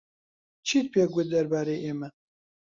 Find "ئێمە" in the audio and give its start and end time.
1.85-2.09